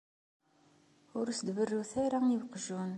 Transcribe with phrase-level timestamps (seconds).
[1.17, 2.89] Ur as-d-berrut ara i weqjun.